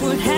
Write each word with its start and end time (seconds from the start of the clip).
would 0.00 0.20
have 0.20 0.37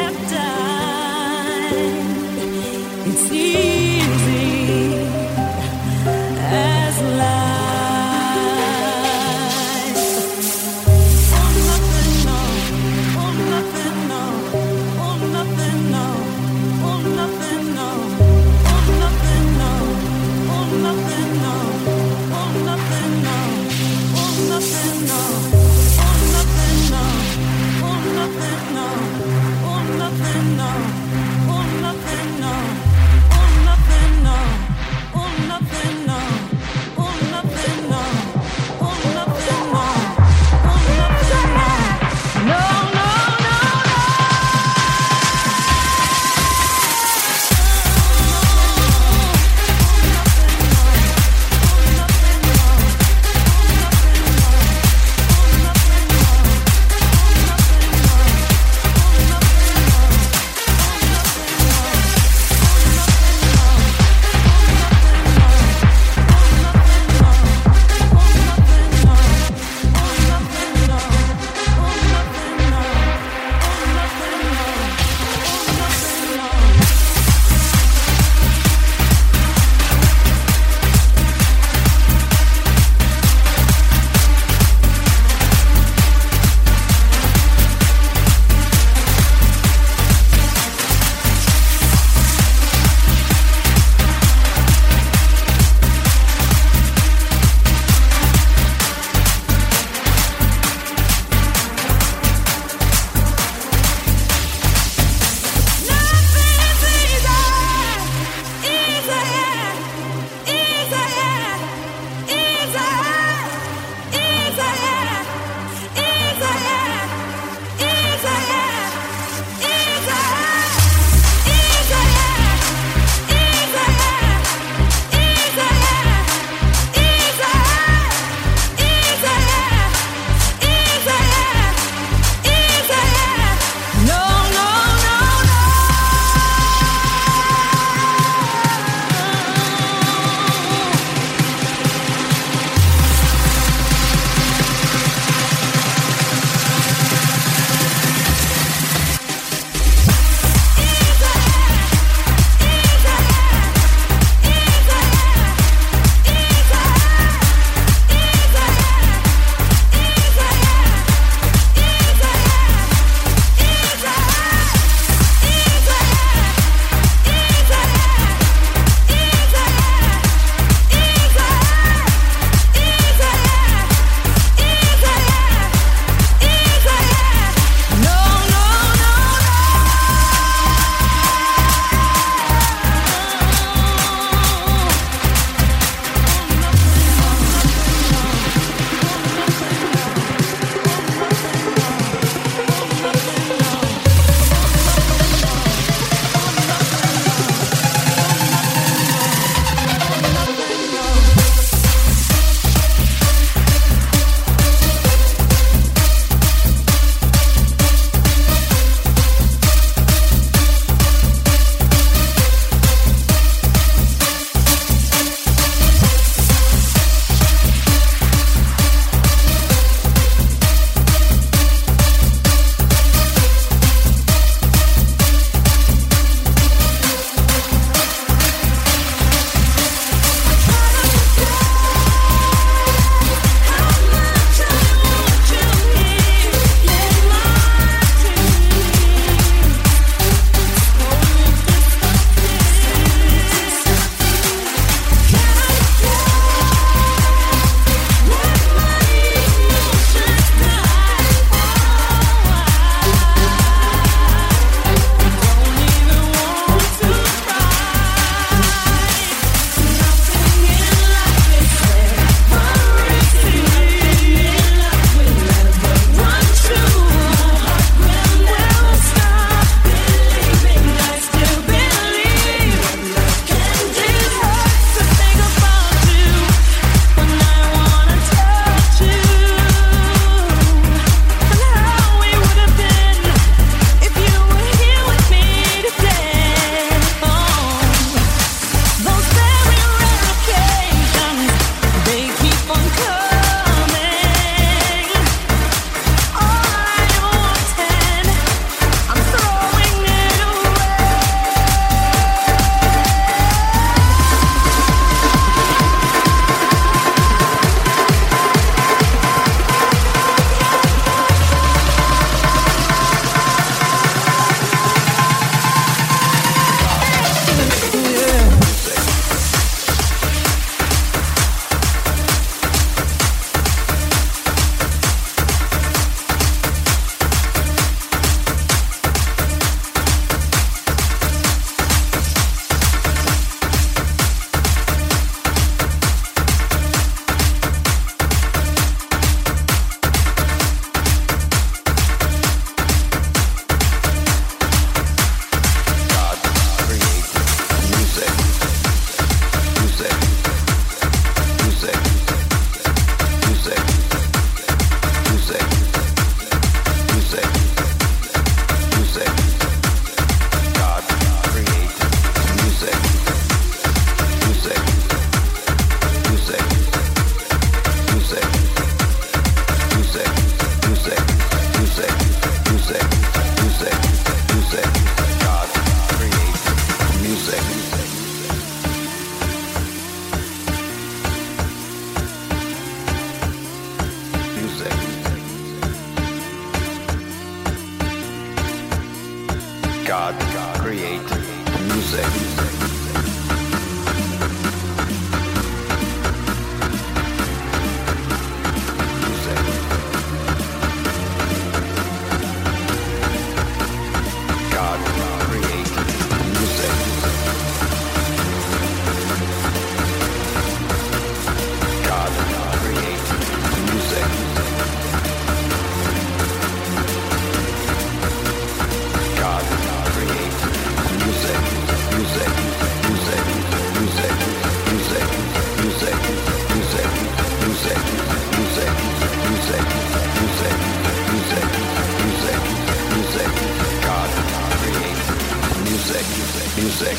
music, 436.81 437.17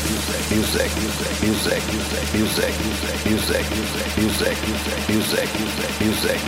music, 0.50 0.90
music, 0.98 1.38
music, 1.42 1.82
music, 2.34 2.34
music, 2.34 2.74
music, 3.24 3.64
music, 4.18 4.56
music, 4.58 4.58
music, 5.08 5.48
music, 6.02 6.40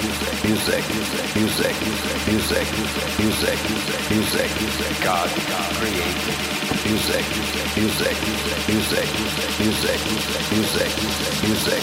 music, 0.43 0.82
music, 1.25 1.75
music, 1.76 1.76
music, 2.26 2.66
music, 3.19 3.58
music, 4.11 4.50
music, 4.58 4.90
God 5.05 5.31
created 5.78 6.55
music, 6.84 7.25
music, 7.78 8.16
music, 8.66 9.06
music, 9.06 9.08
music, 9.62 10.00
music, 10.50 10.90
music, 11.46 11.82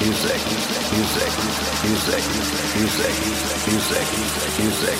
music, 0.00 0.40
music, 0.40 1.32
music, 1.84 2.24
music, 2.80 3.14
music, 3.68 4.06
music, 4.56 4.98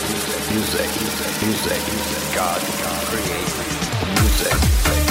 music, 0.53 0.91
music, 1.41 1.83
God 2.37 2.61
created 3.09 3.71
music. 4.21 5.10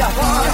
you 0.00 0.06
want. 0.16 0.49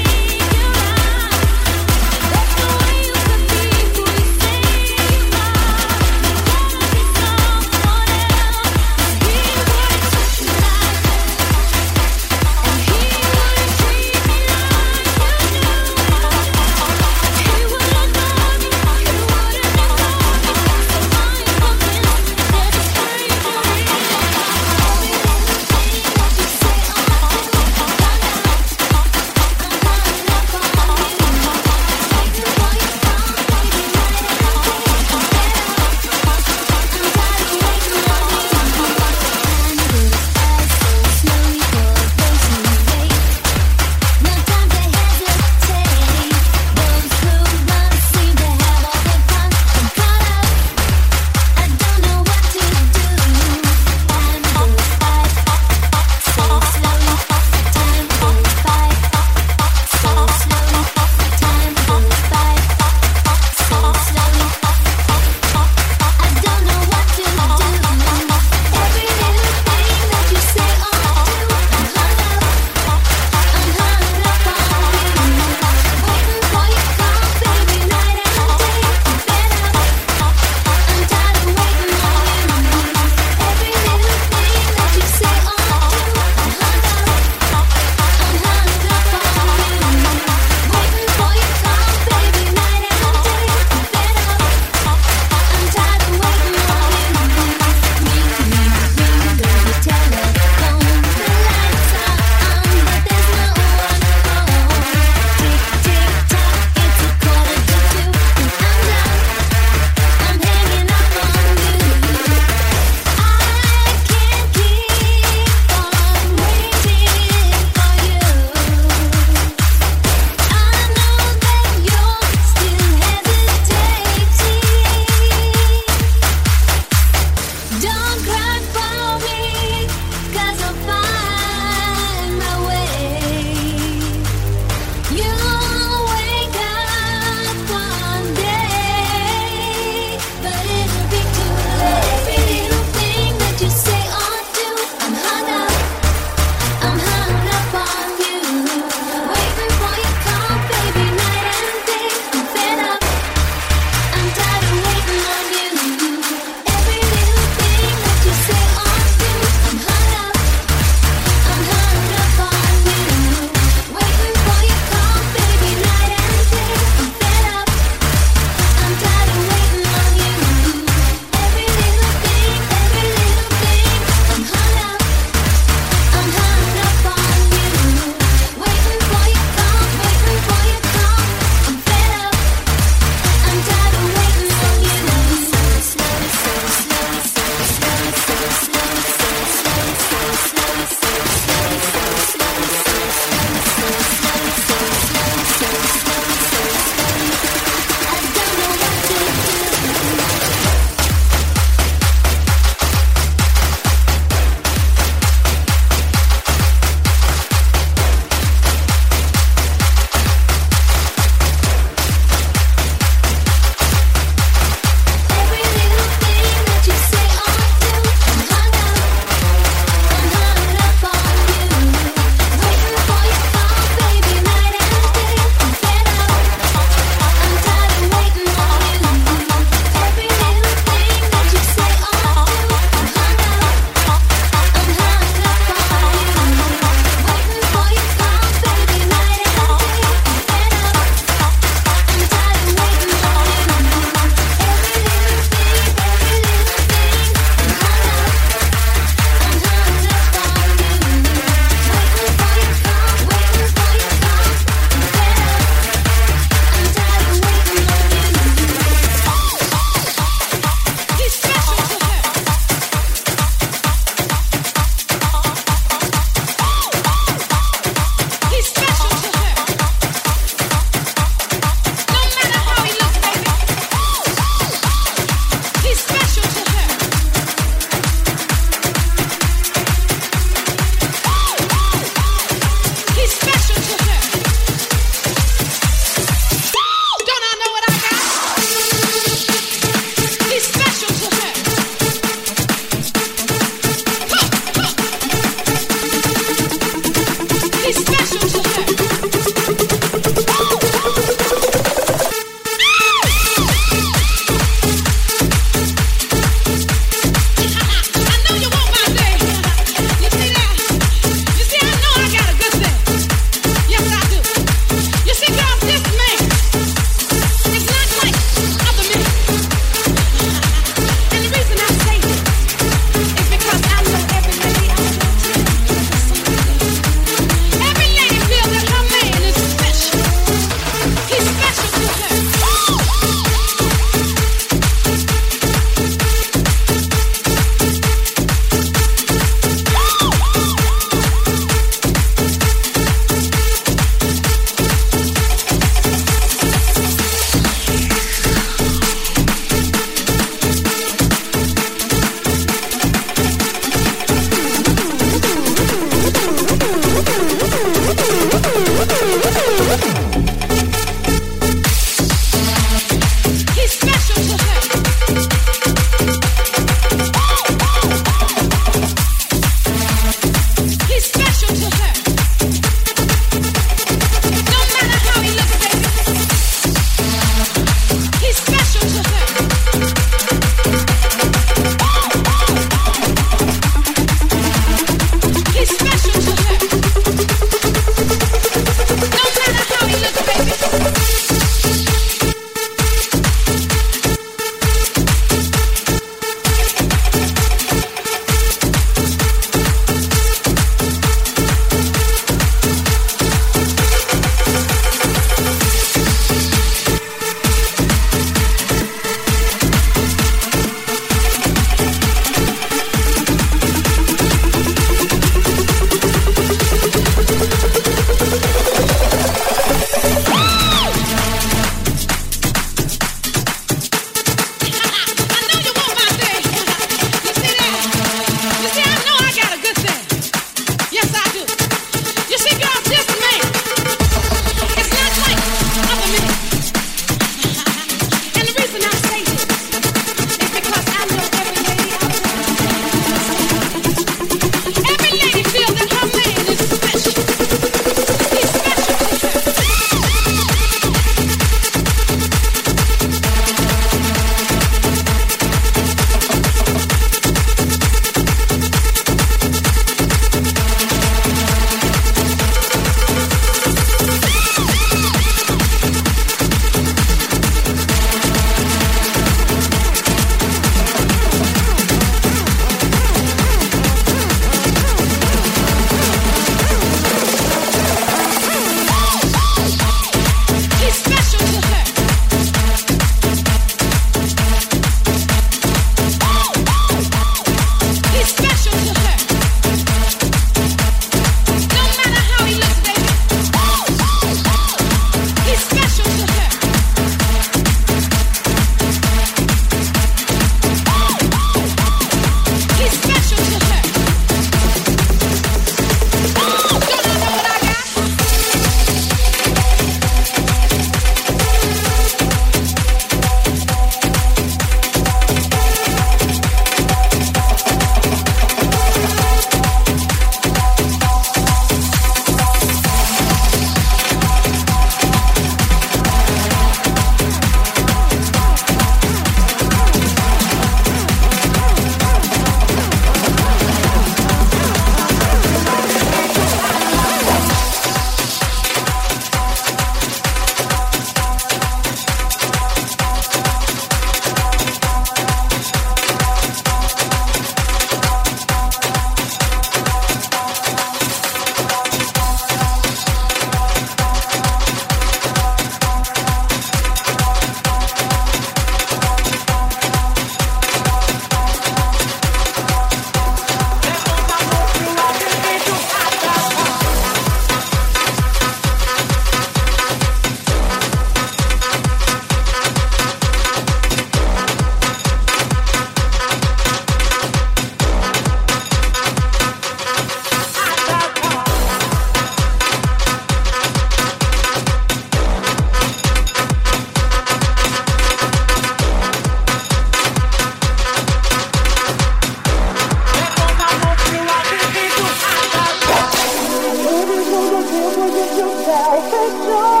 give 597.91 598.17
what 598.17 598.31
you 598.33 598.45
do, 598.55 598.67
I 598.87 600.00